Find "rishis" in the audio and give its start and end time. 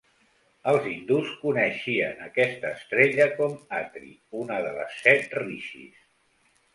5.41-6.01